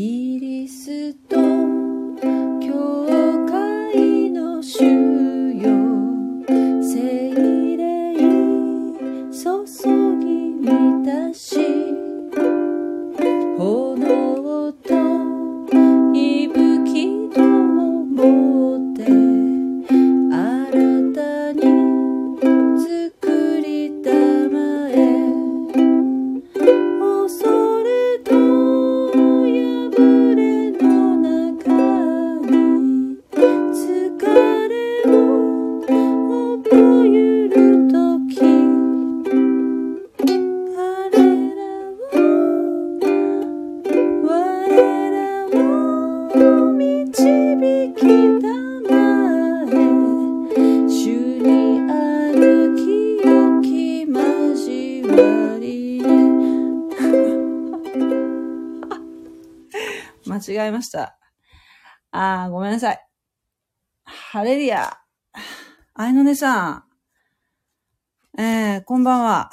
[0.00, 1.69] キリスト。
[64.40, 64.96] ハレリア。
[65.92, 66.70] あいのねさ
[68.38, 68.40] ん。
[68.40, 69.50] えー、こんばんは。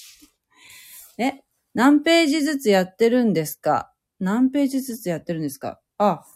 [1.16, 3.90] え、何ページずつやってるんですか？
[4.18, 5.80] 何ページずつやってるんですか？
[5.96, 6.26] あ、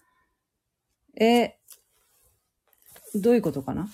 [1.21, 3.91] えーどういうことかな？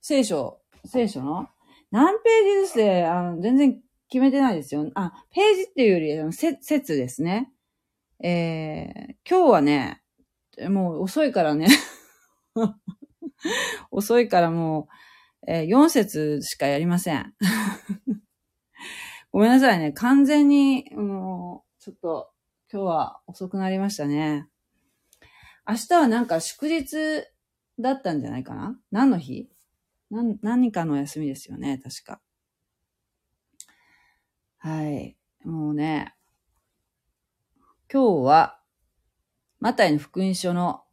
[0.00, 1.50] 聖書、聖書の？
[1.90, 4.90] 何ページずつで、あの、全然決めてないですよ。
[4.94, 7.52] あ、ページっていうより、あのせ説ですね。
[8.18, 10.02] えー、今日はね、
[10.70, 11.66] もう遅いからね。
[13.90, 14.88] 遅いからも
[15.46, 17.34] う、えー4節しかやりません。
[19.32, 19.92] ごめんなさいね。
[19.92, 22.32] 完全に、もう、ちょっと、
[22.72, 24.48] 今日は遅くなりましたね。
[25.66, 26.96] 明日はなんか祝日
[27.78, 28.78] だったんじゃないかな？
[28.90, 29.50] 何の日？
[30.10, 32.20] 何何かの休みですよね、確か。
[34.58, 35.16] はい。
[35.44, 36.14] もうね、
[37.92, 38.60] 今日は、
[39.60, 40.83] マタイの福音書の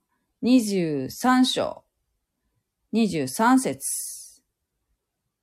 [0.43, 1.83] 23章、
[2.93, 4.41] 23節、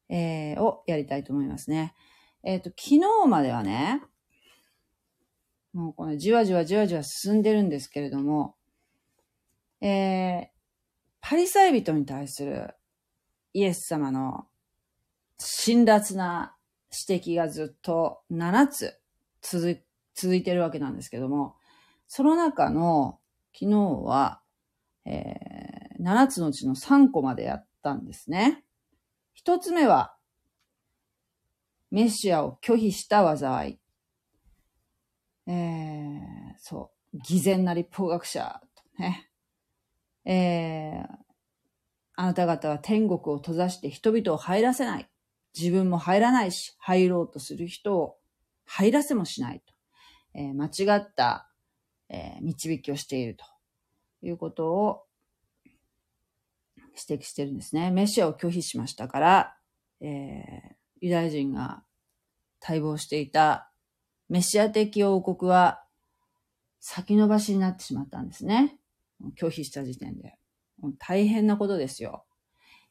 [0.08, 1.94] えーをやりたいと思いますね。
[2.42, 4.02] えっ、と、昨日まではね、
[5.72, 8.56] もうこのじわじわじわじわ進んでるんですけれども、
[9.80, 10.46] えー、
[11.20, 12.74] パリサイ人に対する
[13.52, 14.46] イエス様の
[15.38, 16.56] 辛辣な
[17.08, 18.98] 指摘がずっと7つ
[19.42, 19.80] 続
[20.14, 21.54] 続いてるわけなんですけども、
[22.08, 23.20] その中の
[23.54, 24.40] 昨日は、
[25.08, 28.62] えー、7つのうちの3個までやったんですね。
[29.32, 30.14] 一つ目は、
[31.90, 33.78] メシアを拒否した災い。
[35.50, 36.18] えー、
[36.58, 39.30] そう、偽善な立法学者とね。
[40.26, 41.16] えー、
[42.16, 45.08] あなた方は天国を閉ざして人々を入らせない。
[45.58, 48.18] 自分も入らないし、入ろうとする人を
[48.66, 49.72] 入らせもしないと。
[50.34, 51.50] えー間違った、
[52.10, 53.46] えー導きをしていると
[54.22, 55.04] いうことを
[57.08, 57.90] 指摘してるんですね。
[57.90, 59.56] メシアを拒否しましたから、
[60.00, 61.84] えーユダヤ人が
[62.60, 63.70] 待望していた
[64.28, 65.84] メシア的王国は
[66.80, 68.78] 先延ばしになってしまったんですね。
[69.40, 70.34] 拒否した時点で。
[70.98, 72.24] 大変なことですよ。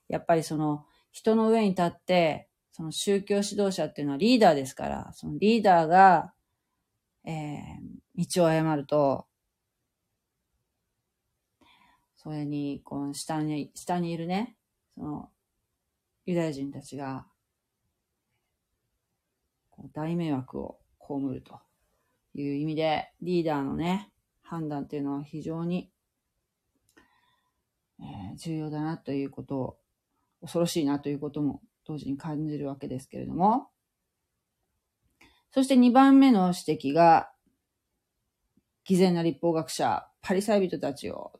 [0.07, 6.31] やっぱりその人の上に立って、その宗教指導者っていうのはリーダーですから、そのリーダーが、
[7.25, 7.63] えー
[8.19, 9.27] 道を誤ると、
[12.17, 14.57] それに、この下に、下にいるね、
[14.95, 15.29] その、
[16.25, 17.27] ユダヤ人たちが、
[19.93, 21.61] 大迷惑を被ると
[22.33, 24.11] いう意味で、リーダーのね、
[24.41, 25.91] 判断っていうのは非常に、
[27.99, 29.77] えー重要だなということを、
[30.41, 33.69] 恐ろしいなということも同時に感じるわけですけれども、
[35.51, 37.31] そして2番目の指摘が、
[38.85, 41.39] 偽善な立法学者、パリサイ人たちを、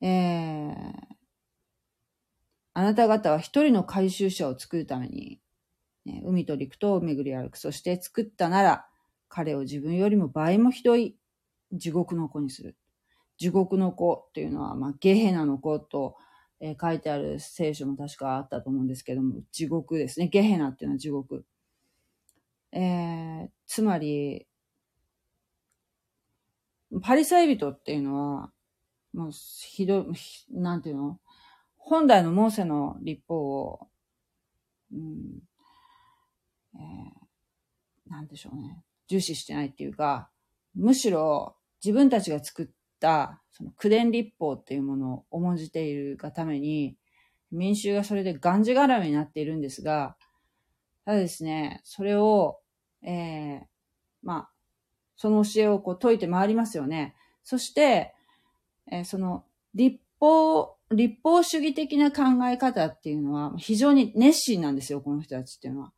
[0.00, 0.92] えー、
[2.74, 5.40] あなた方は一人の回収者を作るために、
[6.04, 7.56] ね海と陸とを巡り歩く。
[7.56, 8.86] そして作ったなら、
[9.28, 11.16] 彼を自分よりも倍もひどい
[11.72, 12.76] 地獄の子にする。
[13.36, 16.16] 地獄の子っていうのは、まあ、ゲヘナの子と、
[16.60, 20.28] えー書いてある聖書も確かあったと思うんですけども、地獄ですね。
[20.28, 21.44] ゲヘナっていうのは地獄。
[22.72, 24.46] えー、つまり、
[27.02, 28.52] パリサイ人っていうのは、
[29.12, 30.06] もうひどい、
[30.50, 31.18] なんていうの？
[31.76, 33.88] 本来のモーセの立法を、
[34.92, 35.42] うん、
[36.74, 38.82] えーなんでしょうね。
[39.06, 40.30] 重視してないっていうか、
[40.74, 42.66] むしろ自分たちが作っ
[43.00, 46.96] た、その九伝立法っていうものを重んじているがために、
[47.50, 50.16] 民衆がそれでがんじがらめになっているんですが、
[51.04, 52.60] ただですね、それを、
[53.02, 53.60] えー
[54.22, 54.50] まあ、
[55.16, 57.14] その教えをこう解いて回りますよね。
[57.44, 58.14] そして、
[58.90, 59.44] えー、その
[59.74, 65.92] 立法、立法主義的な考え方っていうのは非常に熱心なんですよ、この人たちっていうのは。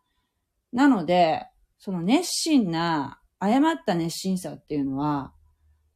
[0.73, 1.47] なので、
[1.79, 5.33] その熱心な、誤った熱心さっていうのは、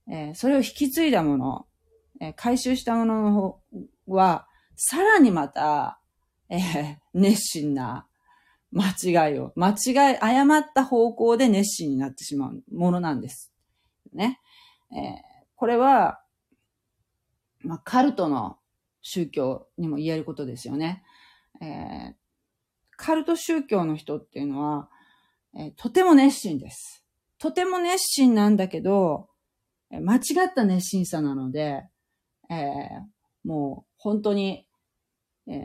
[0.09, 1.67] えー、それを引き継いだもの、
[2.21, 3.61] えー、回収したものの方
[4.07, 6.01] は、さらにまた、
[6.49, 8.07] えー、熱心な
[8.73, 13.53] 間違いを、間違い、誤った方向で熱心になってしまうものなんです。
[14.13, 14.41] ね。
[14.91, 15.01] えー、
[15.57, 16.21] これは、
[17.65, 18.59] まあ、カルトの
[19.03, 21.03] 宗教にも言えることですよね。
[21.61, 22.15] えー、
[22.97, 24.89] カルト宗教の人っていうのは、
[25.57, 27.05] えー、とても熱心です。
[27.39, 29.29] とても熱心なんだけど、
[29.91, 31.85] 間違った熱心さなので、
[32.51, 34.67] えー、もう本当に、
[35.47, 35.61] えー、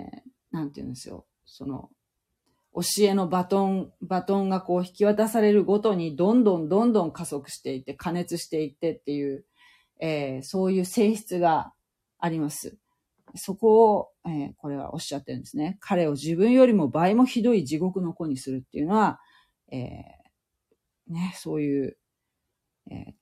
[0.51, 1.25] なんて言うんですよ。
[1.45, 1.89] その、
[2.73, 9.45] 教えのバトン、バトンがこう引き渡されるごとにどんどんどんどん加速していって、加熱していってっていう、
[9.99, 11.73] えー、そういう性質が
[12.19, 12.77] あります。
[13.36, 15.77] そこを、えー、これはおっしゃってるんですね。
[15.80, 19.19] 彼を自分よりも倍もひどい地獄の子にするっていうのは、
[19.71, 21.98] えー、ね、そういう、
[22.92, 23.13] えー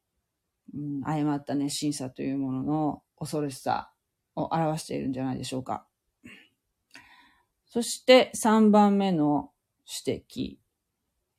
[0.76, 3.92] うん、誤った熱心さというものの恐ろしさ
[4.36, 5.86] を表しているんじゃないでしょうか。
[7.66, 9.52] そして3番目の
[10.06, 10.58] 指摘、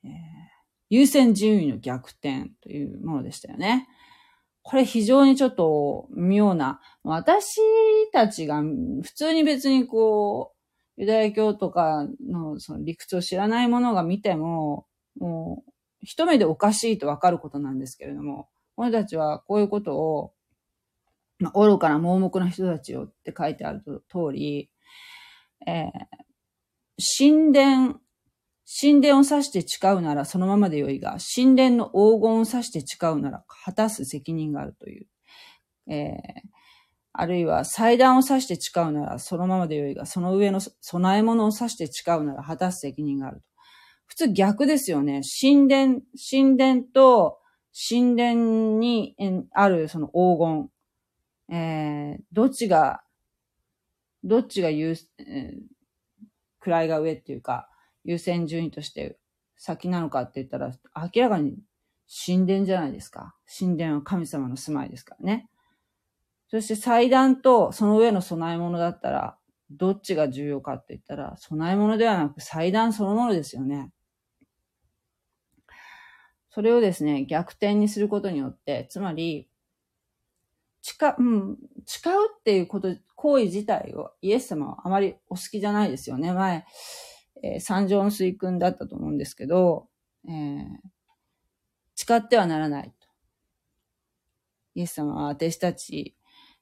[0.03, 0.11] えー、
[0.89, 3.87] 優先順位の逆転というものでしたよね。
[4.69, 7.57] これ非常にちょっと妙な、私
[8.13, 10.53] たちが普通に別にこ
[10.95, 14.85] う、ユダヤ教とかのその理屈を知らない者が見ても、
[15.17, 15.71] もう
[16.01, 20.33] 一目でおかしいとわかることなんですけれども、俺たちはこういうことを、
[21.39, 24.69] まあ、愚かな盲目な人たちよって書いてある通り、
[25.65, 25.91] えー、
[27.17, 28.01] 神殿
[28.71, 35.07] 神殿を指して誓うならそのままでよいが、神殿の黄金を指して誓うなら果たす責任があるという。
[35.91, 36.17] えー、
[37.13, 43.43] あるいは祭壇を指して誓うならそのままでよいが、その上の供え物を指して誓うなら果たす責任があると。
[44.05, 45.21] 普通逆ですよね。
[45.41, 47.39] 神殿、神殿と
[47.89, 49.15] 神殿に
[49.51, 50.69] あるその黄金。
[51.51, 53.01] えー、どっちが、
[54.23, 57.68] どっちが言う、えー、位が上っていうか、
[58.03, 59.17] 優先順位として
[59.57, 60.71] 先なのかって言ったら、
[61.13, 61.57] 明らかに
[62.25, 63.35] 神殿じゃないですか。
[63.59, 65.49] 神殿は神様の住まいですからね。
[66.49, 69.37] そして祭壇とその上の供え物だったら、
[69.69, 73.91] どっちが重要かって言ったら、供え物ではなく祭壇そのものですよね。
[76.49, 79.47] それをですね、逆転にすることによって、つまり、
[80.81, 86.33] 誓、うん、誓うっていうこと、行為自体をイエス様はあまりお好きじゃないですよね。
[86.33, 86.65] 前、
[87.41, 89.87] えー、三条の水訓だったと思うんですけど、
[90.27, 90.65] えー、
[91.95, 93.07] 誓ってはならないと。
[94.75, 96.15] イエス様は弟子たち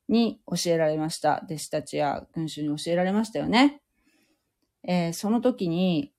[0.07, 1.41] に教えられました。
[1.45, 3.81] 弟子たちや群衆に教えられましたよね。
[4.83, 6.13] えー、その時に、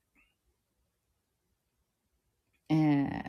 [2.69, 3.21] えー、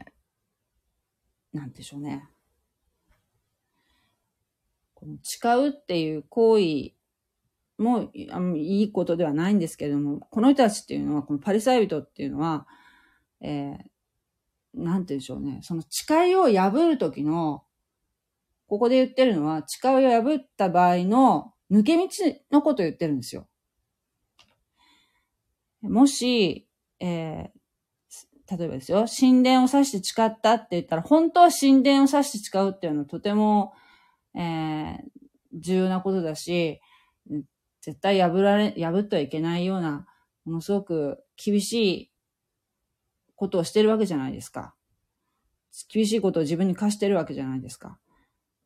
[1.53, 2.29] なんでしょうね。
[5.23, 6.98] 誓うっていう行為
[7.79, 12.67] もいいことではないんですけれども、この人たちっていうのは、このパリサイ人っていうのは、
[13.41, 15.59] えー、なんて言うんでしょうね。
[15.63, 17.63] その誓いを破るときの、
[18.67, 22.07] ここで言ってるのは、誓いを破った場合の抜け道
[22.51, 23.47] のことを言ってるんですよ。
[25.81, 26.67] もし、
[26.99, 33.73] えー、例えばですよ、神殿を指して誓ったって言ったら、本当は神殿を指して誓うっていうのはとても、
[34.35, 34.97] えー、
[35.53, 36.81] 重要なことだし、
[37.89, 40.05] 絶対破られ、破ってはいけないような、
[40.45, 42.11] ものすごく厳しい
[43.35, 44.75] ことをしてるわけじゃないですか。
[45.91, 47.97] 厳しいことを自分に課してるわけじゃないですか。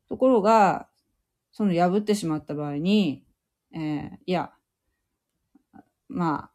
[0.10, 0.90] ところが、
[1.54, 3.24] その破ってしまった場合に、
[3.74, 4.52] えー、いや、
[6.10, 6.50] ま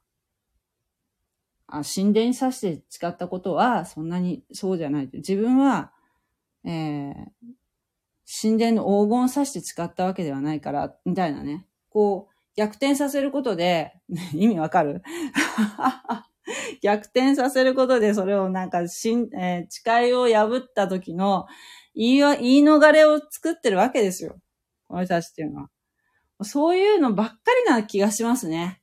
[1.67, 5.09] あ、あ神殿に刺して誓ったことは、そんなにそうじゃない。
[5.15, 5.93] 自分は、
[6.65, 7.13] えー、
[8.43, 11.67] 神殿の黄金を刺して誓ったわけではないから、みたいなね。
[11.89, 13.93] こう、逆転させることで、
[14.35, 15.01] 意味わかる？
[16.83, 21.47] 逆転させることで、それをなんか、しん、えー、誓いを破った時の
[21.95, 24.41] 言い、言い逃れを作ってるわけですよ。
[24.89, 25.71] この人たちっていうのは。
[26.43, 27.35] そういうのばっか
[27.65, 28.83] りな気がしますね。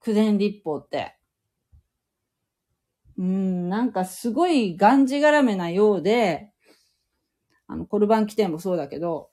[0.00, 1.18] 九伝立法って。
[3.18, 6.50] うん、なんかすごいがんじがらめなようで、
[7.66, 9.30] あの、コルバン規定もそうだけど、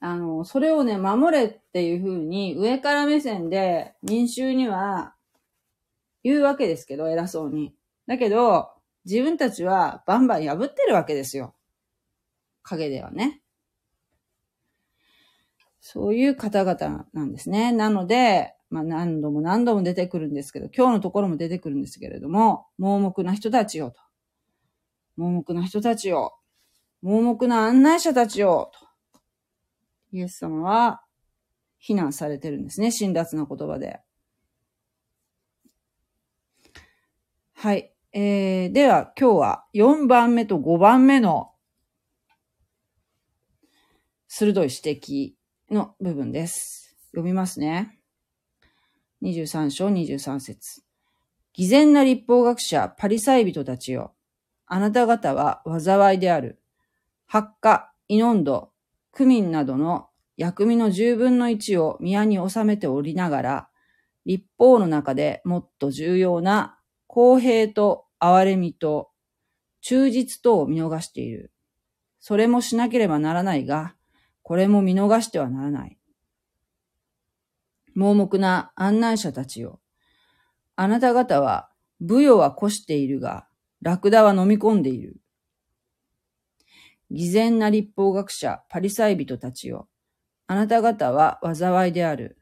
[0.00, 5.14] あの、それをね、守れっていうふうに上から目線で民衆には
[6.24, 7.74] 言うわけですけど、偉そうに。
[8.06, 8.70] だけど、
[9.04, 11.54] 自分たちはバンバン破ってるわけですよ。
[12.62, 13.42] 影ではね。
[15.80, 17.72] そういう方々なんですね。
[17.72, 24.00] なので、まあ何度も何度も出てくるんですけど、今日のところも出てくるんですけれども、盲目な人たちよと。
[25.16, 26.38] 盲目な人たちよ。
[27.02, 28.89] 盲目な案内者たちよと。
[30.12, 31.02] イエス様は
[31.78, 32.90] 非難されてるんですね。
[32.90, 34.00] 辛辣な言葉で。
[37.54, 37.92] はい。
[38.12, 41.52] えー、では今日は4番目と5番目の
[44.26, 45.32] 鋭い指摘
[45.72, 46.96] の部分です。
[47.10, 47.98] 読みますね。
[49.22, 50.82] 23章23節
[51.52, 54.14] 偽善な立法学者、パリサイ人たちよ。
[54.66, 56.62] あなた方は災いである。
[57.26, 58.72] 発火、イノンド、
[59.12, 63.68] クミンなどの薬味の十分の一を宮に収めておりながら、
[64.24, 69.10] 立法の中でもっと重要な公平と憐れみと
[69.80, 71.52] 忠実とを見逃している。
[72.20, 73.94] それもしなければならないが、
[74.42, 75.98] これも見逃してはならない。
[77.94, 79.80] 盲目な案内者たちよ。
[80.76, 83.46] あなた方は、武与は越しているが、
[83.82, 85.16] ラクダは飲み込んでいる。
[87.10, 89.88] 偽善な立法学者、パリサイ人たちよ。
[90.46, 92.38] あなた方は災いである。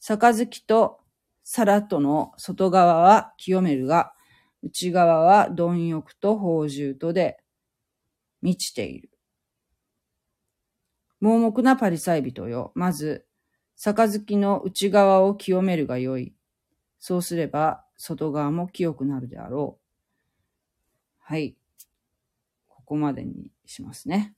[0.00, 1.00] 杯と
[1.44, 4.12] 皿との外側は清めるが、
[4.62, 7.38] 内側は貪欲と宝珠とで
[8.42, 9.10] 満ちている。
[11.20, 12.72] 盲目なパリサイ人よ。
[12.74, 13.26] まず、
[13.76, 16.34] 杯の内側を清めるがよい。
[16.98, 19.88] そうすれば、外側も清くなるであろう。
[21.18, 21.56] はい。
[22.88, 24.34] ここまでにしますね。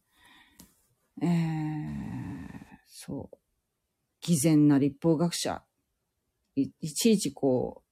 [1.23, 1.29] えー
[2.89, 3.37] そう。
[4.21, 5.63] 偽善な立法学者。
[6.57, 7.85] いいちいちこ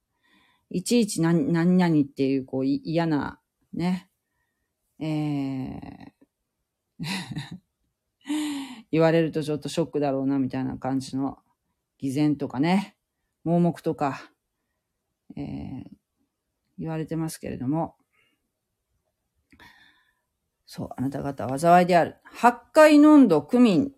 [0.69, 3.41] う、いちいち何何々っていうこう嫌な、
[3.73, 4.11] ね、
[4.99, 6.13] えー
[8.91, 11.39] 言われるとちょっとショックだろうなみたいな感じの
[11.99, 12.97] 偽善とかね、
[13.45, 14.33] 盲目とか、
[15.37, 15.85] えー、
[16.79, 17.98] 言われてますけれども、
[20.71, 22.17] そう、あなた方は災いである。
[22.25, 23.91] 八海飲んど区民っ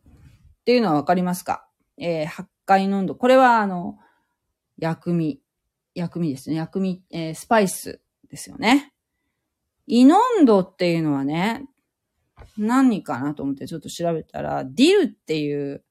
[0.64, 1.66] ていうのはわかりますか？
[1.98, 3.16] えー、八海飲んど。
[3.16, 3.98] これは、あの、
[4.78, 5.42] 薬味。
[5.96, 6.54] 薬味ですね。
[6.54, 8.00] 薬味、えー、スパイス
[8.30, 8.92] ですよね。
[9.88, 11.66] イノンドっていうのはね、
[12.56, 15.82] 何かなと思ってちょっと調べたら、ディルっていう、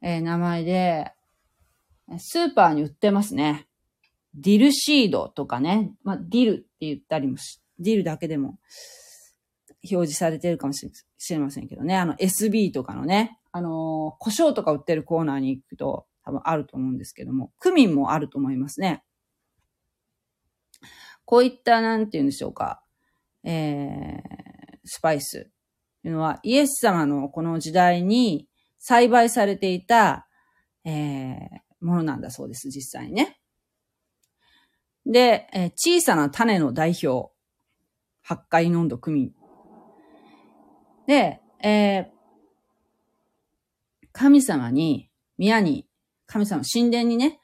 [0.00, 1.12] えー、名前で、
[2.18, 3.66] スーパーに売ってますね。
[4.34, 5.92] ディルシードとかね。
[6.04, 8.60] まあ、ディルって言ったりもし、ディルだけでも
[9.84, 10.90] 表示されてるかもし
[11.30, 11.96] れませんけどね。
[11.96, 19.04] あの SB とかのね、あの、胡椒とか売ってるコーナーに行くと多分あると思うんですけども、クミンもあると思いますね。
[21.24, 22.82] こういった、なんて言うんでしょうか、
[23.44, 25.50] えー、スパイス
[26.02, 30.26] というのは、イエス様のこの時代に栽培されていた、
[30.84, 31.36] えー、
[31.80, 33.38] ものなんだそうです、実際にね。
[35.04, 37.30] で、えー、小さな種の代表、
[38.22, 39.37] 八海濃度クミン。
[41.08, 42.06] で、えー、
[44.12, 45.88] 神様に、宮に、
[46.26, 47.40] 神様、神殿にね、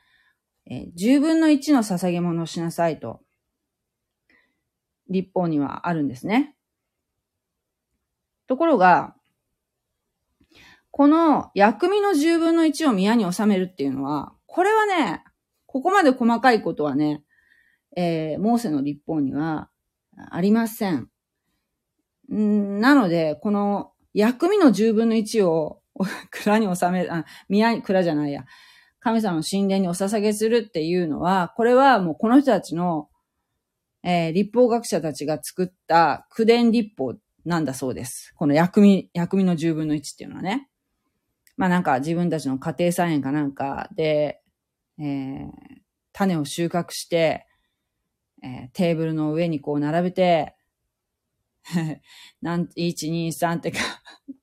[0.71, 3.23] えー、10分の1の捧げ物をしなさいと、
[5.09, 6.55] 立法にはあるんですね。
[8.49, 9.15] ところが、
[10.91, 15.25] この薬味の10分の1を宮に収めるっていうのは、これはね、
[15.65, 17.23] ここまで細かいことはね、
[17.97, 19.71] えー、モーセの立法には
[20.31, 21.09] ありません。
[22.33, 25.83] んなので、この薬味の10分の1を
[26.31, 28.45] 蔵に収め、あ、宮、蔵じゃないや。
[29.01, 33.11] 神様の神殿にお捧げするっていうのは、これはもうこの人たちの、
[34.03, 37.15] えー、立法学者たちが作った苦伝立法
[37.45, 38.33] なんだそうです。
[38.37, 40.69] この薬味、薬味の10分の1っていうのはね。
[41.57, 44.41] まあなんか自分たちの家庭菜園かなんかで、
[44.99, 45.49] えー、
[46.13, 47.47] 種を収穫して、
[48.43, 50.55] えー、テーブルの上にこう並べて、
[52.43, 53.79] なん、1、2、3ってか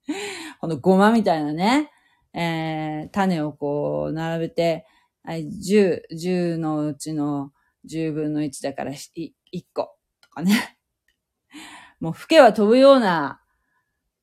[0.59, 1.91] このごまみたいなね、
[2.33, 4.85] えー、種をこう、並べて、
[5.23, 7.51] はい、10、10のうちの
[7.85, 9.33] 10分の1だから1
[9.73, 10.77] 個とかね。
[11.99, 13.41] もう、吹けは飛ぶような、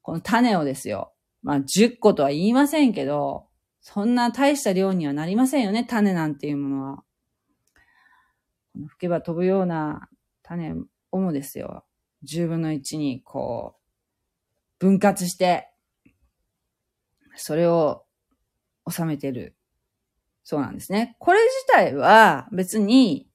[0.02, 1.12] この種をですよ。
[1.42, 3.48] まあ、10個とは言いませんけど、
[3.80, 7.04] そんな大した量にはなりませんよね、種なんていうものは。
[8.72, 10.08] この吹けば飛ぶような
[10.42, 10.74] 種
[11.10, 11.84] をもですよ。
[12.24, 13.76] 10分の1にこ
[14.80, 15.70] う、分割して、
[17.36, 18.04] それを
[18.90, 19.54] 収めてる。
[20.44, 21.16] そうなんですね。
[21.18, 23.28] これ自体は別に、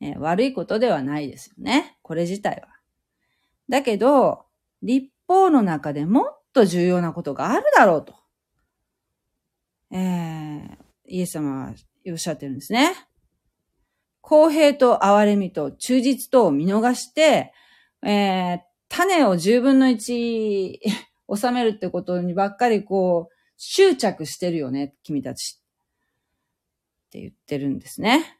[0.00, 1.98] え、悪いことではないですよね。
[2.02, 2.68] これ自体は。
[3.68, 4.46] だけど、
[4.82, 8.14] 立法の中でもっと重要なことがあるだろうと。
[9.92, 10.76] えー、
[11.06, 11.74] イエス様は
[12.08, 12.94] おっしゃってるんですね。
[14.20, 17.52] 公平と憐れみと忠実とを見逃して、
[18.02, 20.80] えー、種を十分の一
[21.34, 25.60] 収めるってことにばっかりこう、執着してるよね、君たち。
[27.08, 28.38] って言ってるんですね。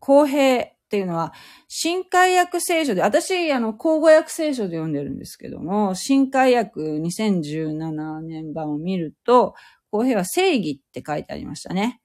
[0.00, 1.32] 公平っていうのは、
[1.68, 9.54] 新海訳聖書で、私、あの、口語訳聖書で読んでるんですけども、新海訳2017年版を見ると、
[9.90, 12.00] 公平は正義って書いてありましたね。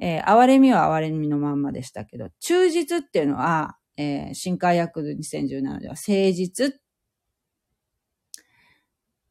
[0.00, 6.70] えー、憐れみは憐れみのまんまでしたけど、忠実っていうのは、えー、新海訳2017では誠実っ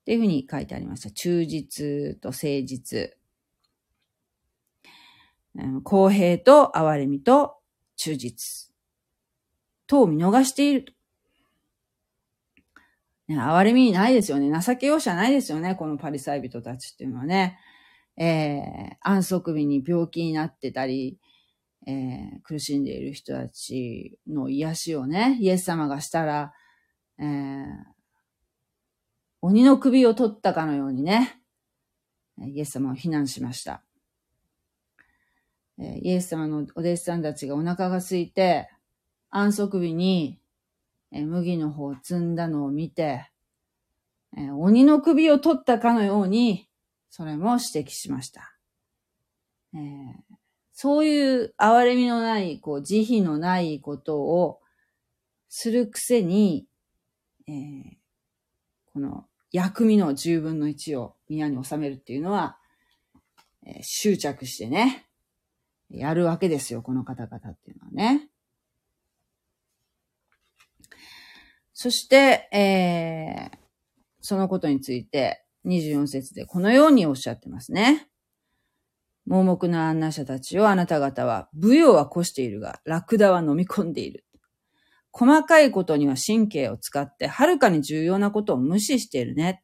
[0.06, 1.10] ていうふうに書いてありました。
[1.10, 3.18] 忠実と誠実。
[5.84, 7.56] 公平と憐れみと
[7.96, 8.74] 忠実。
[9.88, 10.94] とを見逃していると。
[13.30, 14.52] ね、憐れみないですよね。
[14.62, 15.76] 情け容赦ないですよね。
[15.76, 17.58] このパリサイ人たちっていうのはね。
[18.18, 21.20] えー、安息日に病気になってたり、
[21.90, 26.54] えー、苦しんでいる人たちの癒しをね、イエス様がしたら、
[27.18, 27.26] えー、
[29.42, 31.42] 鬼の首を取ったかのようにね、
[32.40, 33.82] イエス様を非難しました。
[35.80, 38.70] イエス様のお弟子さんたちがお腹が空いて、
[39.30, 40.40] 安息日に
[41.12, 43.32] 麦の方を積んだのを見て、
[44.58, 46.68] 鬼の首を取ったかのように、
[47.10, 48.58] それも指摘しました。
[49.74, 50.27] えー、
[50.80, 54.60] そういう憐れみのない、こう、慈悲のないことを
[55.50, 56.68] するくせに、
[57.48, 57.54] えー、
[58.94, 62.60] この薬味の十分の一を宮に収めるっていうのは、
[63.66, 65.08] えー、執着してね、
[65.90, 68.30] やるわけですよ、この方々っていうのはね。
[71.74, 73.58] そして、えー、
[74.22, 78.08] そのことについて、24節でこのようにおっしゃってますね。
[79.28, 84.26] 盲目な案内者たちをあなた方は、舞踊は越しているが、ラクダは飲み込んでいる。
[85.12, 89.64] 細かいことには神経を使って、はるかに重要なことを無視しているね。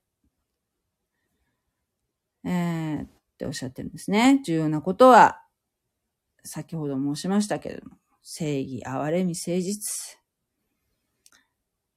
[2.44, 4.42] えー、っておっしゃってるんですね。
[4.46, 5.42] 重要なことは、
[6.44, 10.18] 先ほど申しましたけれども、正義、憐れみ、誠実。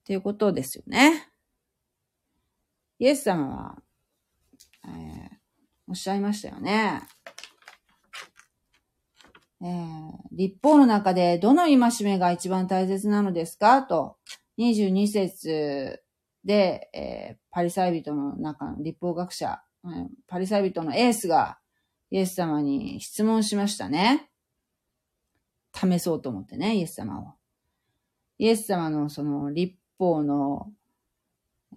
[0.02, 1.32] っていうことですよね。
[3.00, 3.82] イエス様は、
[4.84, 5.28] えー、
[5.88, 7.02] おっしゃいましたよね。
[9.62, 13.82] えー、立法の中でどの戒めが一番大切なのですか？
[13.82, 14.16] と、
[14.58, 16.02] 22節
[16.44, 21.58] で、えー、パリサイ人の中の立法学者、えー、パリサイ人のエースが
[22.10, 24.30] イエス様に質問しましたね。
[25.74, 27.34] 試そうと思ってね、イエス様を。
[28.38, 30.70] イエス様のその立法の、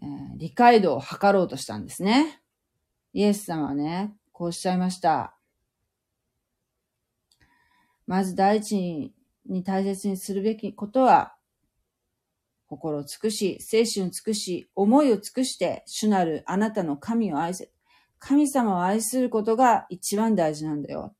[0.01, 2.41] えー、理解度を測ろうとしたんですね。
[3.13, 5.38] イエス様はね、こうおっしゃいました。
[8.09, 9.13] まず第一
[9.45, 11.35] に大切にするべきことは、
[12.65, 17.71] 心を尽くし、精神を尽くし、思いを尽くして、主なるあなたの神を愛せ。
[18.17, 21.15] 神様を愛することが一番大事なんだよ。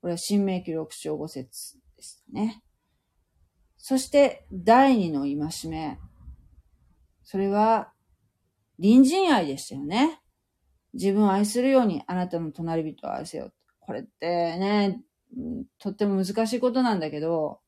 [0.00, 2.62] これは新明記6章5節ですね。
[3.76, 5.98] そして、第二の戒め。
[7.24, 7.92] それは、
[8.80, 10.22] 隣人愛でしたよね。
[10.94, 13.52] 自分を愛するようにあなたの隣人を愛せよ。
[13.80, 15.02] これってね、
[15.78, 17.60] とっても難しいことなんだけど、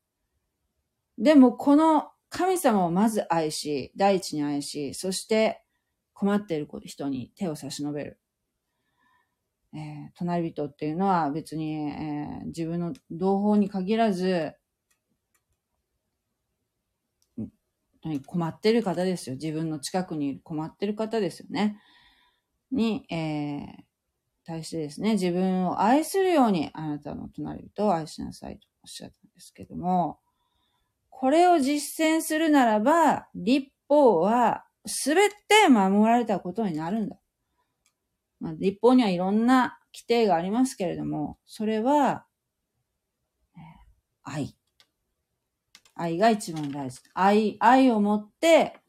[1.17, 5.63] でもこの神様をまず愛し、第一に愛し、そして
[6.13, 8.19] 困っている人に手を差し伸べる。
[9.75, 14.53] えー、隣人っていうのは別に、えー、自分の同胞に限らず、
[18.25, 19.35] 困ってる方ですよ。
[19.35, 21.79] 自分の近くにいる困ってる方ですよね。
[22.71, 23.83] に、えー、
[24.45, 30.19] 対してですね、自分を愛するようにあなたの隣人を愛しなさいとおっしゃったんですけども、
[31.09, 37.17] これを実践するならば、立法はすべて守られたことになるんだ。
[38.39, 42.25] まあ、立法にはいろんな規定がありますけれども、それは、
[44.23, 44.55] 愛。
[45.95, 47.01] 愛が一番大事。
[47.13, 48.79] 愛、愛を持って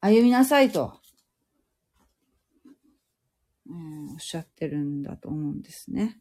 [0.00, 1.01] 歩みなさいと
[3.72, 6.18] うん、おっしゃってるんだと思うんですね。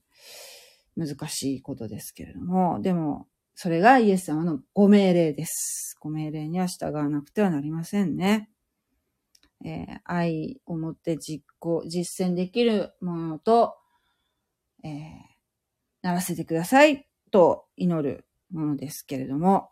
[0.95, 5.95] 難しいことですけれども、でも、それがイエス様のご命令です。
[5.99, 8.49] ご命令には従わなくてはなりませんね。
[9.63, 13.75] えー、愛を持って実行、実践できるものと、
[14.83, 14.91] えー、
[16.01, 19.71] ならせてくださいと祈る、ものですけれども、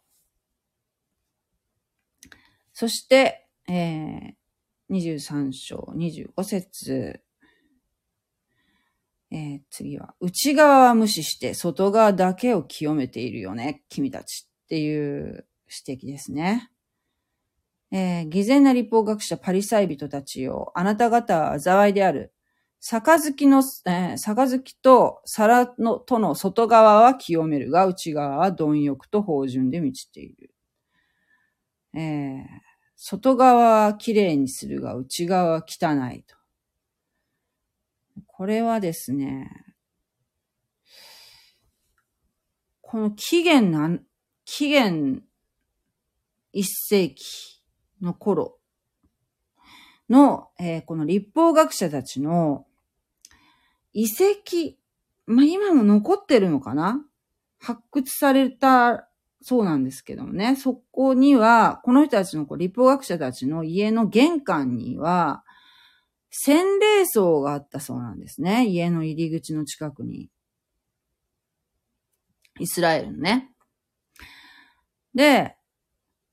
[2.74, 4.34] そして、えー、
[4.90, 7.22] 23章25節
[9.32, 15.46] えー、次は、内側は無視して外側だけを清めているよね、君たちっていう
[15.88, 16.72] 指摘ですね。
[17.92, 22.34] えー、偽善な立法学者パリサイ人たちよ、あなた方は災いである。
[22.82, 30.56] 杯の、えー、杯と皿の、との外側は清めるが、内側は貪欲と芳醇で満ちている。
[31.94, 32.46] えー、
[32.96, 36.39] 外側は綺麗にするが、内側は汚いと。
[38.40, 39.52] これはですね、
[42.80, 44.04] この紀元なん、
[44.46, 45.22] 紀元
[46.54, 47.62] 一世紀
[48.02, 48.58] の頃
[50.10, 52.66] の、えー、この立法学者たちの
[53.92, 54.78] 遺跡、
[55.26, 57.04] まあ、今も残ってるのかな？
[57.60, 59.10] 発掘された
[59.42, 65.44] そうなんですけどもね、そこには、この人たちのこう立法学者たちの家の玄関には、
[66.32, 68.68] 洗礼層があったそうなんですね。
[68.68, 70.30] 家の入り口の近くに。
[72.60, 73.52] イスラエルのね。
[75.16, 75.56] で、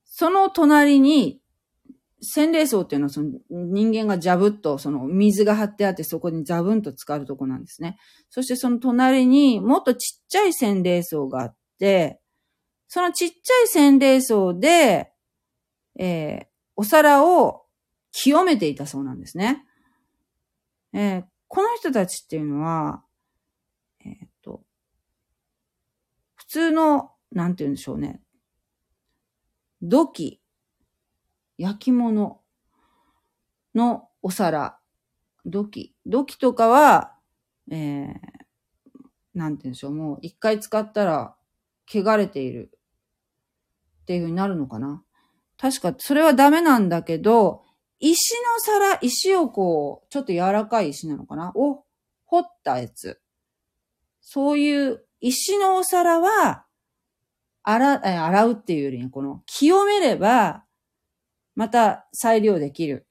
[0.05, 1.41] その隣に、
[2.23, 7.99] 洗礼層っていうのはその人間がジャブっとその水が張ってあってそこにザブンと浸かるとこなんですね。
[8.31, 12.21] そしてその隣にもっとちっちゃい洗礼層があって、
[12.89, 15.13] そのちっちゃい洗礼層で、
[15.99, 17.67] えー、お皿を
[18.13, 19.65] 清めていたそうなんですね。
[20.93, 23.03] えー、この人たちっていうのは、
[24.05, 24.63] えっ、と、
[26.35, 28.21] 普通の、なんて言うんでしょうね。
[29.83, 30.41] 土器、
[31.59, 32.41] 焼き物
[33.75, 34.79] のお皿、
[35.45, 35.95] 土器。
[36.07, 37.15] 土器とかは、
[37.71, 38.11] えー、
[39.35, 41.37] なんて言うんでしょう、もう一回使ったら
[41.89, 42.71] 汚れている
[44.03, 45.03] っていう風になるのかな。
[45.59, 47.66] 確か、それはダメなんだけど、
[47.99, 51.53] 石の皿、石をこう、ちょっと柔らかい石なのかな？
[51.55, 51.85] を
[52.27, 53.21] 掘ったやつ。
[54.21, 56.67] そういう石のお皿は、
[57.63, 60.65] 洗、洗うっていうよりね、この、清めれば、
[61.55, 63.07] また再利用できる。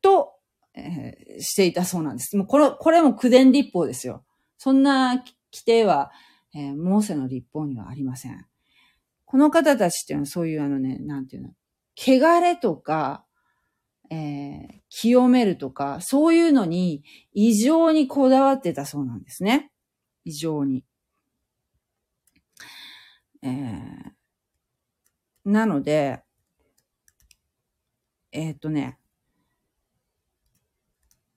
[0.00, 0.34] と、
[0.74, 2.36] えー、していたそうなんです。
[2.36, 4.24] もうこれ、これも苦伝立法ですよ。
[4.58, 5.34] そんな規
[5.66, 6.12] 定は、
[6.54, 8.46] えー、モーセの立法にはありません。
[9.24, 11.50] この方たちっていうのはそういうあのね、なんていうの、
[11.96, 13.24] 汚れとか、
[14.12, 19.72] えー、清めるとか、そういうのに異常にこだわってたそうなんですね。
[20.26, 20.84] 異常に。
[23.42, 24.10] えー、
[25.46, 26.22] なので、
[28.32, 28.98] えっ、とね、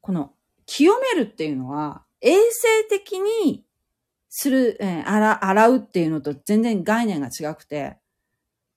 [0.02, 0.34] この
[0.66, 3.64] 清めるっていうのは、衛生的に
[4.28, 7.98] する、えー、洗洗うっていうのと全然概念が違くて、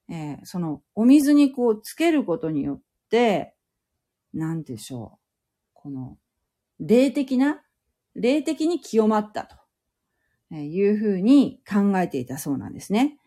[0.09, 2.81] えー、そのお水にこうつけることによっ
[3.11, 3.57] て、
[4.39, 5.19] なんでしょう。
[5.75, 6.17] この、
[6.81, 7.63] 霊的な、
[8.15, 9.49] 霊的に清まった
[10.51, 13.19] というふうに考えていたそうなんですね。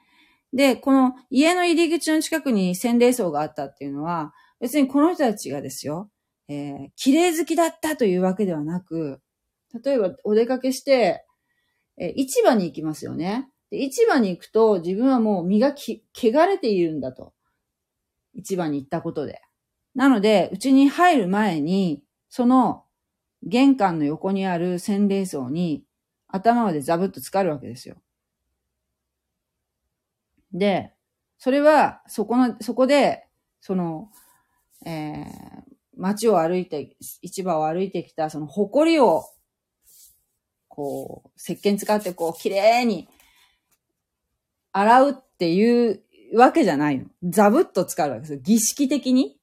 [0.54, 6.10] で、この家の入り口の近くに洗礼層があったっていうのは、別にこの人たちがですよ、
[6.48, 9.22] えー、綺麗好きだったというわけではなく、
[9.84, 11.26] 例えばお出かけして、
[11.98, 13.50] えー、市場に行きますよね。
[13.70, 17.34] で市場に行くと自分はもう身がき、汚れているんだと。
[18.36, 19.42] 市場に行ったことで。
[19.96, 22.86] なので、うちに入る前に、その
[23.44, 25.84] 玄関の横にある洗礼層に
[26.28, 27.96] 頭までザブッと浸かるわけですよ。
[30.54, 30.94] で、
[31.38, 33.28] それは、そこの、そこで、
[33.62, 34.10] その、
[34.86, 35.26] えー、
[35.98, 39.24] 街を歩いて、市場を歩いてきた、その埃を、
[40.68, 43.10] こう、石鹸使ってこう、綺麗に
[44.72, 46.02] 洗うっていう
[46.36, 47.06] わけじゃないの。
[47.24, 48.40] ザブッと使うわけですよ。
[48.42, 49.38] 儀式的に。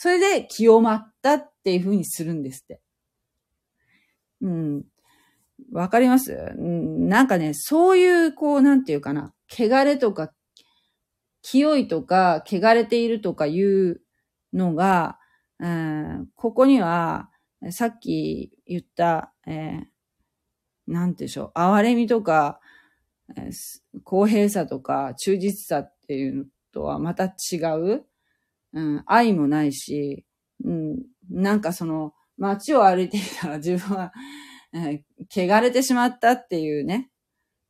[0.00, 2.80] それで清まったっていう風にするんですって。
[4.40, 4.84] うん。
[5.72, 6.54] わかります？
[6.56, 10.32] なんかね、そういう、こう、なんていうかな、汚れとか、
[11.42, 14.00] 清いとか、汚れているとかいう
[14.52, 15.18] のが、
[15.58, 17.28] うん、ここには、
[17.72, 22.60] さっき言った、えー、なんてでしょう、哀れみとか、
[23.36, 23.52] えー、
[24.04, 28.04] 公平さとか、忠実さっていうのとはまた違う、
[28.72, 30.24] うん、愛もないし、
[30.64, 34.12] うん、なんかその、街を歩いていたら 自分は、
[34.72, 37.10] えー、汚れてしまったっていうね。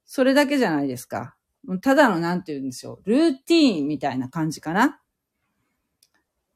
[0.05, 1.37] それだけじゃないですか。
[1.83, 3.01] ただのなんて言うんですよ。
[3.05, 5.01] ルーティーンみたいな感じかな。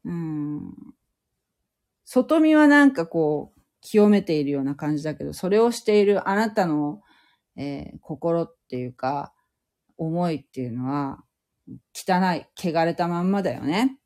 [0.05, 0.75] うん。
[2.05, 7.03] 外見はなんかこう、清めているような感じだけど、それをしているあなたの、
[7.57, 9.35] えー、心っていうか、
[9.99, 11.25] 思いっていうのは、
[11.95, 13.99] 汚い、汚れたまんまだよね。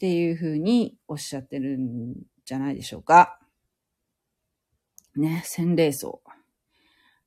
[0.00, 2.14] っていうふうにおっしゃってるん
[2.46, 3.38] じゃないでしょうか。
[5.14, 6.22] ね、洗礼層。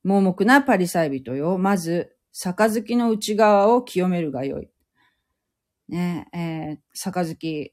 [0.02, 1.56] 盲目なパリサイ人よ。
[1.56, 4.68] まず、杯の内側を清めるがよい。
[5.88, 7.72] ね、えー、杯、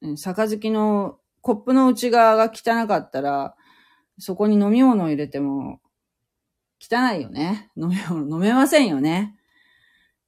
[0.00, 3.54] うん、杯のコップの内側が汚かったら、
[4.18, 5.82] そこに飲み物を入れても、
[6.80, 7.70] 汚いよね。
[7.76, 9.36] 飲み物、飲めませんよね。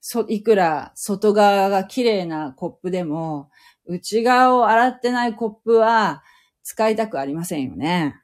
[0.09, 3.51] そ、いくら外側が綺麗なコップでも、
[3.87, 6.23] 内側を洗ってないコップは
[6.63, 8.15] 使いたくありませんよね。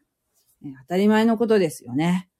[0.63, 2.31] 当たり前のことですよね。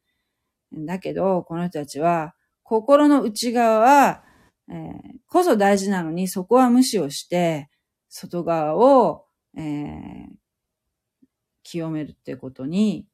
[0.73, 4.23] だけど、この人たちは、心の内側は、
[4.69, 4.95] えー、
[5.27, 7.69] こそ大事なのに、そこは無視をして、
[8.09, 9.25] 外側を、
[9.57, 10.29] えー、
[11.65, 13.09] 清めるってことに、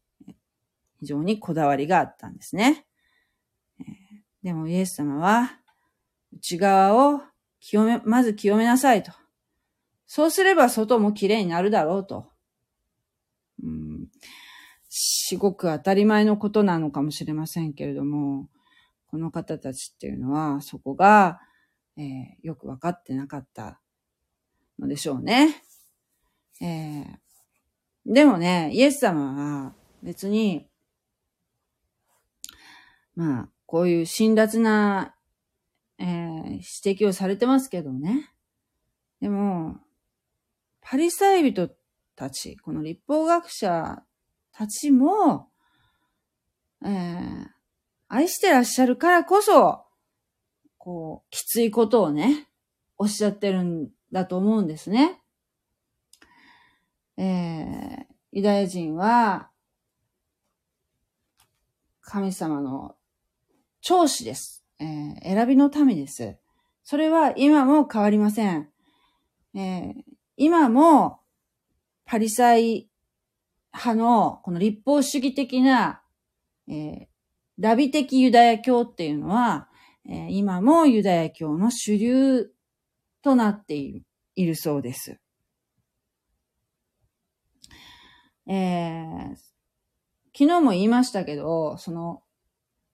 [1.00, 2.84] 非常にこだわりがあったんですね。
[4.42, 5.58] でもイエス様は、
[6.32, 7.22] 内側を
[7.60, 9.12] 清め、まず清めなさいと。
[10.06, 12.30] そうすれば外もきれいになるだろうと。
[13.62, 14.06] うん、
[14.88, 18.48] すごく当たり前のことなのかもしれませんけれども、
[19.10, 21.40] この方たちっていうのは、そこが、
[21.96, 23.80] えー、よくわかってなかった
[24.78, 25.62] のでしょうね。
[26.60, 27.04] えー、
[28.06, 30.68] でもね、イエス様は別に、
[33.14, 35.14] まあ、こういう辛辣な、
[35.98, 36.44] えー、
[36.84, 38.30] 指摘をされてますけどね。
[39.20, 39.76] でも、
[40.80, 41.70] パリサイ人
[42.14, 44.02] たち、この立法学者
[44.52, 45.48] たちも、
[46.84, 47.46] えー、
[48.08, 49.84] 愛してらっしゃるからこそ、
[50.78, 52.48] こう、きついことをね、
[52.96, 55.20] おっしゃってるんだと思うんですね。
[57.16, 59.50] えー、ユダヤ人は、
[62.00, 62.96] 神様の
[63.82, 64.57] 長子です。
[64.80, 66.36] えー、選びの民です。
[66.84, 68.68] それは今も変わりません。
[69.54, 69.94] えー、
[70.36, 71.20] 今も、
[72.04, 72.88] パリサイ
[73.74, 76.02] 派の、この立法主義的な、
[76.68, 77.06] えー、
[77.58, 79.68] ラビ的ユダヤ教っていうのは、
[80.08, 82.50] えー、今もユダヤ教の主流
[83.22, 84.04] となっている
[84.36, 85.18] いるそうです。
[88.46, 89.34] えー、
[90.32, 92.22] 昨日も言いましたけど、その、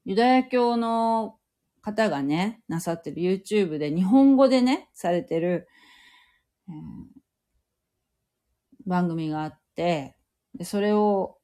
[0.07, 1.37] ユダヤ教の
[1.85, 5.69] 方がね、なさってる YouTube で日本語でね、されてる、
[6.67, 6.75] えー、
[8.87, 10.17] 番組があって、
[10.55, 11.37] で、それを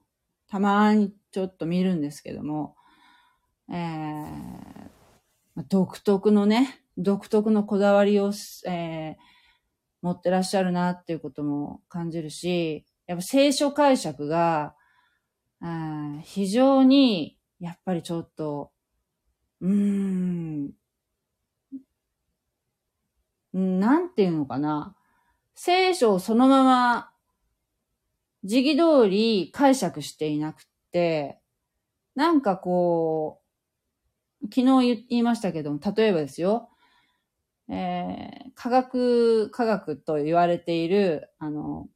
[0.49, 2.75] たまにちょっと見るんですけども、
[3.71, 8.33] えー、独特のね、独特のこだわりを、
[8.67, 9.17] えー、
[10.01, 14.75] 持ってらっしゃるなっていうことも感じるし、やっぱ聖書解釈が、
[15.61, 18.73] あ非常に、やっぱりちょっと、
[19.61, 20.73] うーん、
[23.53, 24.95] なんていうのかな。
[25.55, 27.13] 聖書をそのまま
[28.45, 31.41] 時期通り解釈していなくて、
[32.15, 33.41] なんかこ
[34.43, 36.71] う、昨日言いましたけども、例えばですよ、
[37.69, 41.89] えー、科学、科学と言われている、あの、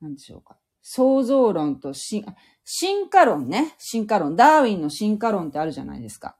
[0.00, 0.58] なんでしょうか。
[0.80, 2.24] 創造論と進、
[2.64, 3.74] 進化論ね。
[3.78, 4.36] 進化論。
[4.36, 6.36] ダーウィンの進化論ってあるじゃないですか。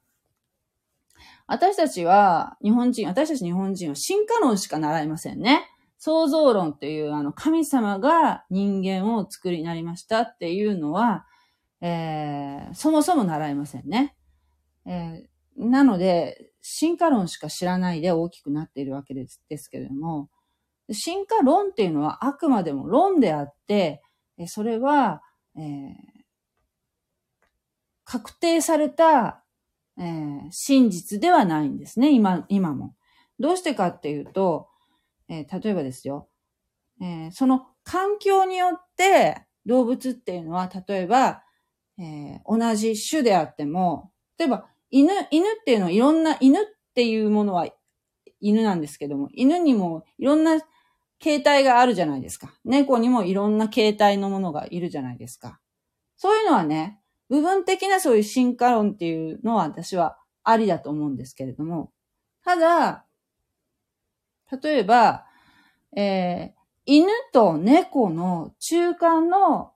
[1.47, 5.69] 私たちは、日本人、私たち日本人は進化論しか習いませんね。
[5.99, 11.27] 創造論っていう、あの、神様が人間を作りになりましたっていうのは、
[11.81, 14.17] えー、そもそも習いませんね。
[14.87, 20.31] えー、なので、進化論しか知らないで大きくなっているわけですですけれども、
[20.91, 24.01] 進化論っていうのはあくまでも論であって、
[24.47, 25.23] それは、
[25.57, 25.95] えー、
[28.05, 29.45] 確定された、
[29.99, 32.95] えー、真実ではないんですね、今、今も。
[33.39, 34.69] どうしてかっていうと、
[35.29, 36.29] えー、例えばですよ、
[37.01, 41.43] えー、その環境によって動物っていうのは、例えば、
[41.99, 47.67] え、同じ種であっても、例えば犬、犬っていうのはいろんな、犬っていうものは
[48.41, 50.61] 犬なんですけども、犬にもいろんな
[51.23, 52.53] 形態があるじゃないですか。
[52.65, 55.61] 猫にもいろんな形態のものがいるじゃないですか。
[56.17, 61.93] そういうのはね、部分的なそういう進化論っていうのは私はありだと思うんですけれども、
[62.45, 63.07] ただ、
[64.63, 65.25] 例えば、
[65.97, 69.73] えー、犬と猫の中間の、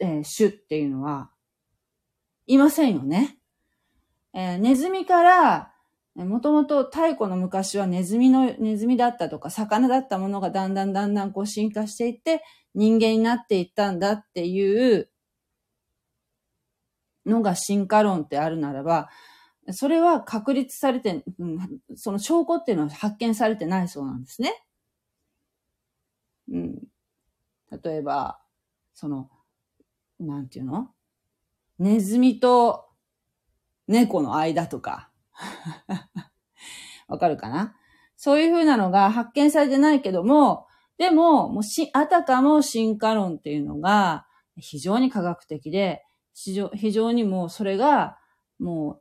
[0.00, 1.30] えー、種っていうのは、
[2.48, 3.38] いませんよね。
[4.32, 5.73] えー、ネズミから
[6.14, 15.10] もともと太古の昔はネズミの、ネズミだったとか魚だったものがだんだんだんだんこう進化していって人間になっていったんだっていう
[17.26, 19.08] のが進化論ってあるならば、
[19.70, 21.58] それは確立されて、うん、
[21.96, 24.52] その証拠っていうのは発見されてないそうなんですね。
[26.50, 26.82] うん。
[27.82, 28.38] 例えば、
[28.92, 29.30] その、
[30.20, 30.90] なんていうの？
[31.78, 32.84] ネズミと
[33.88, 35.10] 猫の間とか。
[37.08, 37.76] わかるかな？
[38.16, 40.66] そういうふうなのが発見されてないけども、
[40.96, 48.18] でも、もうし、あたかも進化論っていうのが非常に科学的で、非常にもうそれが、
[48.58, 49.00] も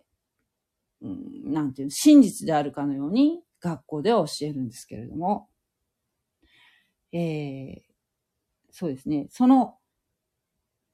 [1.02, 5.50] う、うん、なんていう、真実であるかのように学校では教えるんですけれども、
[7.12, 7.82] えー、
[8.72, 9.28] そうですね。
[9.30, 9.78] その、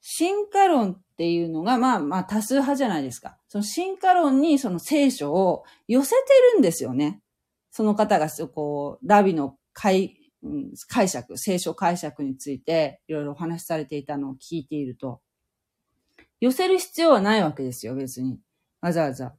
[0.00, 3.36] 進化論っていうのが、まあまあ多数派じゃないですか。
[3.48, 6.16] その進化論にその聖書を寄せて
[6.54, 7.20] るんですよね。
[7.70, 10.16] その方が、こう、ラビの解、
[10.88, 15.20] 解釈、聖書解釈についていろいろお話しされていたのを聞いていると、
[16.40, 18.40] 寄せる必要はないわけですよ、別に。
[18.80, 19.34] わざわざ。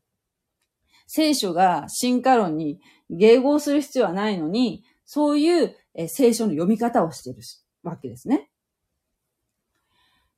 [1.08, 2.80] 聖書が進化論に
[3.12, 5.76] 迎合する必要はないのに、そういう
[6.08, 7.42] 聖書の読み方をしている
[7.84, 8.51] わけですね。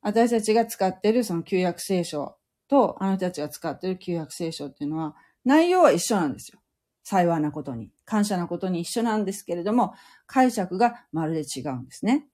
[0.03, 2.35] 私たちが使っているその旧約聖書
[2.67, 6.59] と、あなたたちが使っている旧約聖書っていうのは、内容は一緒なんですよ。
[7.03, 9.93] 幸いなことに、感謝なことに一緒なんですけれども、
[10.27, 12.27] 解釈がまるで違うんですね。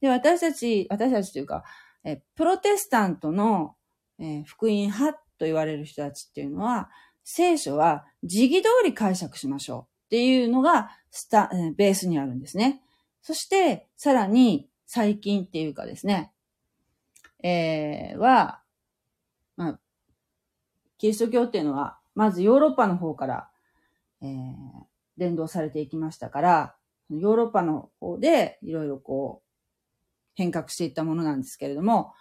[0.00, 1.64] で、私たち、私たちというか、
[2.04, 3.74] えプロテスタントの、
[4.18, 6.90] え福音派と言われる人たちっていうのは、
[7.24, 12.82] 聖書は時義通り解釈しましょうっていうのがスタ、ベースにあるんですね。
[13.22, 16.32] そして、さらに最近っていうかですね、
[17.42, 18.60] えー、は、
[19.56, 19.80] まあ、
[20.98, 23.48] キリスト教っていうのは、まずヨーロッパの方から、
[24.22, 24.36] えー、
[25.16, 26.76] 伝道されていきましたから、
[27.10, 29.46] ヨーロッパの方でいろいろこう、
[30.34, 32.12] 変革していったものなんですけれども、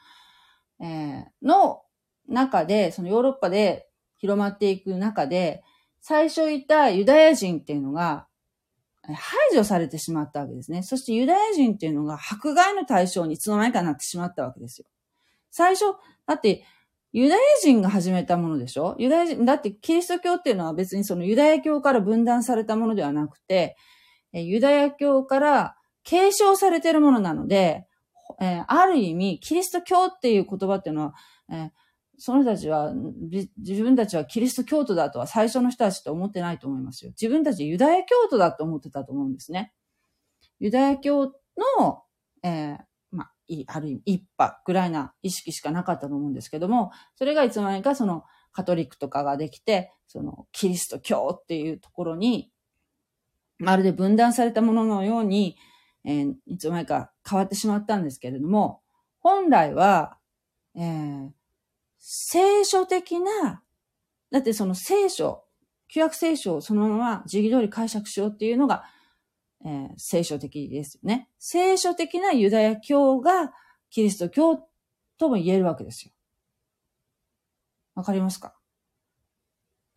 [0.80, 1.84] えー、の
[2.28, 5.64] 中で、そのヨーロッパで広まっていく中で、
[6.02, 8.28] 最初いたユダヤ人っていうのが、
[9.14, 10.82] 排除されてしまったわけですね。
[10.84, 14.88] そしてユダヤ人っていうのが迫害の対象にいつの間にかなってしまったわけですよ。
[15.52, 15.86] 最初、
[16.26, 16.64] だって、
[17.14, 18.96] ユダヤ人が始めたものでしょ？
[18.98, 23.78] ユダヤ人、だってキリスト教っていうのは別にそのユダヤ教から分断されたものではなくて、
[24.34, 27.86] ユダヤ教から継承されているものなので、
[28.42, 31.14] えー、ある意味、キリスト教っていう言葉っていうのは、
[31.50, 31.70] えー、
[32.18, 32.94] その人たちは、
[33.58, 37.12] 自分たちはキリスト教徒だとは最初の人たちって思ってないと思いますよ。
[37.12, 39.74] 自分たちユダヤ教徒だと思ってたと思うんですね。
[40.60, 41.34] ユダヤ教
[41.78, 42.04] の、
[42.44, 52.52] えー、ある意味、一派ぐらいな意識しかなかったと思うんですけども、それがいつの間にかそのカトリックとかができて、そのキリスト教っていうところに、
[53.58, 55.58] まるで分断されたもののように、
[56.04, 58.82] えー、いつの間にか変わってしまったんですけれども、
[59.20, 60.18] 本来は、
[60.76, 61.30] えー、
[62.08, 63.64] 聖書的な、
[64.30, 65.44] だってその聖書、
[65.88, 68.84] 旧約聖書をそのまま時期通り解釈しようっていうのが、
[69.66, 71.32] えー、聖書的ですよね。
[71.40, 73.54] 聖書的なユダヤ教が
[73.90, 74.70] キリスト教
[75.18, 76.12] とも言えるわけですよ。
[77.96, 78.56] わかりますか、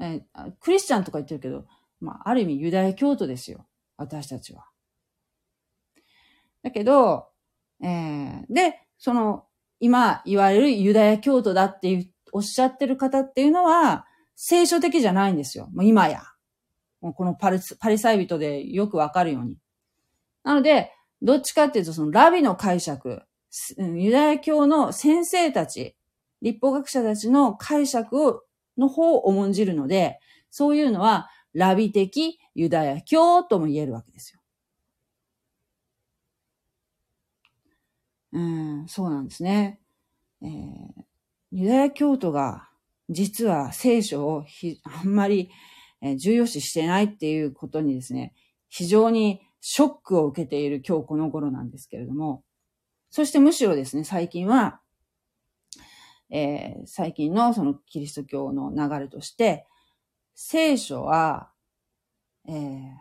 [0.01, 1.67] えー、クリスチャンとか言ってるけど、
[2.01, 3.67] まあ、ある意味ユダヤ教徒ですよ。
[3.99, 4.65] 私たちは。
[6.63, 7.29] だけど、
[7.83, 9.48] えー、で、その、
[9.81, 15.69] 今言われるユダヤ教徒だっていう、おっしゃってる方っていうのは、聖書的じゃないんですよ。
[15.73, 16.23] もう今や。
[17.01, 19.57] このパリパリサイ人でよくわかるように。
[20.43, 23.23] なので、どっちかっていうと、そのラビの解釈、
[23.79, 25.97] ユダヤ教の先生たち、
[26.43, 28.43] 立法学者たちの解釈を、
[28.77, 34.38] の方を重んじるので、そういうのは、ラビ的ユダヤ教とも言えるわけですよ。
[38.33, 39.81] うん、そうなんですね。
[40.43, 41.05] えー、
[41.51, 42.69] ユダヤ教徒が
[43.09, 45.51] 実は聖書をひあんまり
[46.19, 48.35] 重要視してないっていうことにですね、
[48.69, 52.45] 非常にショックを受けている今日この頃なんですけれども、
[53.11, 54.81] そしてむしろですね、最近は、
[56.31, 59.67] えー、最近のそのキリスト教の流れとして、
[60.35, 61.51] 聖書は、
[62.47, 62.93] えー、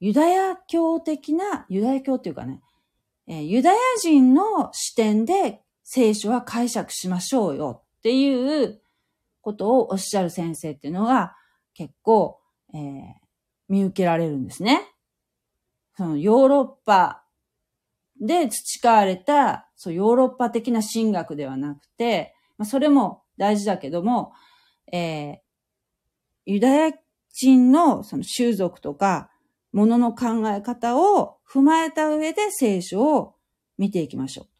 [0.00, 2.60] ユダヤ教的な、ユダヤ教っていうかね、
[3.26, 8.80] え、ユダヤ人の視点で聖書は解釈しましょうよっていう
[9.40, 11.36] ことをおっしゃる先生っていうのが、
[11.74, 12.40] 結構、
[12.74, 13.12] えー、
[13.68, 14.82] 見受けられるんですね。
[15.96, 17.24] そのヨーロッパ
[18.20, 24.32] で培われた、そうヨーロッパ的な神学ではなくて、まあ、それも大事だけども、
[24.92, 25.38] えー、
[26.46, 26.92] ユダヤ
[27.32, 29.30] 人のその習俗とか、
[29.72, 33.34] ものの考え方を踏まえた上で聖書を
[33.78, 34.52] 見ていきましょう。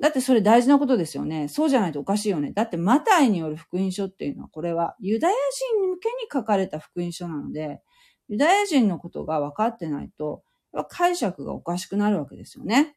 [0.00, 1.48] だってそれ大事なことですよね。
[1.48, 2.52] そうじゃないとおかしいよね。
[2.52, 5.34] だってマタイによる福音書っていうのは、これはユダヤ
[5.74, 7.82] 人向けに書かれた福音書なので、
[8.28, 10.42] ユダヤ人のことが分かってないと、
[10.88, 12.96] 解釈がおかしくなるわけですよね。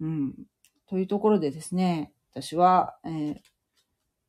[0.00, 0.34] うん。
[0.88, 3.36] というところでですね、私は、えー、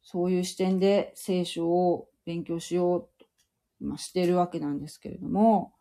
[0.03, 3.25] そういう視点で聖書を勉強しようと、
[3.81, 5.73] ま、してるわけなんですけれども、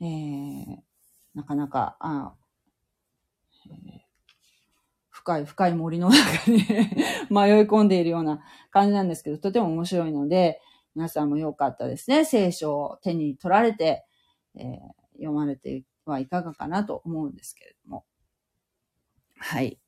[0.00, 0.76] えー、
[1.34, 2.34] なかなか、あ
[3.66, 4.10] えー
[5.20, 6.58] 深い深い森の中に
[7.30, 10.60] 迷い込んでいるような感じなんですけど、とても面白いので、
[10.94, 12.24] 皆さんもよかったですね。
[12.24, 14.04] 聖書を手に取られて、
[14.56, 14.78] えー、
[15.14, 18.04] 読まれてはいかがかなと思うんですけれども。
[19.38, 19.78] はい。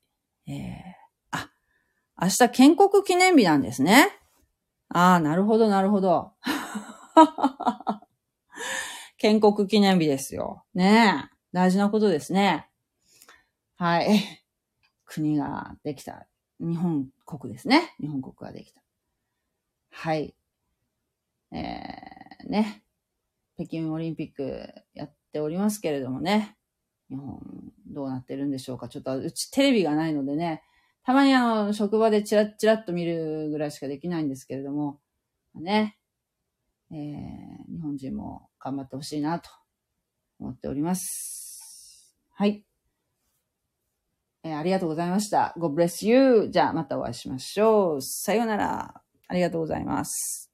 [0.47, 0.83] えー、
[1.31, 1.49] あ、
[2.21, 4.09] 明日建国記念日なんですね。
[4.89, 6.33] ああ、なるほど、なるほど。
[9.23, 10.65] 建国記念日ですよ。
[10.73, 11.35] ねえ。
[11.53, 12.67] 大事なことですね。
[13.77, 14.19] はい。
[15.05, 16.27] 国ができた。
[16.59, 17.95] 日本国ですね。
[18.01, 18.83] 日本国ができた。
[19.91, 20.35] はい。
[21.53, 22.83] えー、ね。
[23.55, 26.57] 北京オリンピックやっておりますけれどもね。
[27.09, 27.39] 日本
[27.87, 28.89] どうなってるんでしょうか。
[28.89, 30.63] ちょっとうちテレビがないのでね。
[31.05, 34.99] たまにあの、職場でチラッチラッと見るぐらいしかできないんですけれども。
[35.55, 35.97] ね。
[36.93, 39.49] えー、日本人も頑張ってほしいなと
[40.39, 42.15] 思っております。
[42.35, 42.63] はい。
[44.43, 45.55] えー、ありがとうございました。
[45.57, 46.49] God bless you.
[46.49, 48.01] じゃあまたお会いしましょう。
[48.01, 49.01] さようなら。
[49.27, 50.52] ありがとうございます。